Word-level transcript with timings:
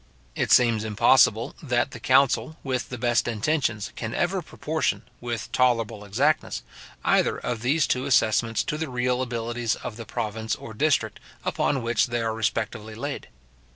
It 0.35 0.51
seems 0.51 0.83
impossible, 0.83 1.53
that 1.61 1.91
the 1.91 1.99
council, 1.99 2.57
with 2.63 2.89
the 2.89 2.97
best 2.97 3.27
intentions, 3.27 3.91
can 3.95 4.15
ever 4.15 4.41
proportion, 4.41 5.03
with 5.19 5.51
tolerable 5.51 6.03
exactness, 6.03 6.63
either 7.05 7.37
of 7.37 7.61
these 7.61 7.85
two 7.85 8.05
assessments 8.05 8.63
to 8.63 8.79
the 8.79 8.89
real 8.89 9.21
abilities 9.21 9.75
of 9.75 9.97
the 9.97 10.05
province 10.05 10.55
or 10.55 10.73
district 10.73 11.19
upon 11.45 11.83
which 11.83 12.07
they 12.07 12.19
are 12.23 12.33
respectively 12.33 12.95
laid. 12.95 13.27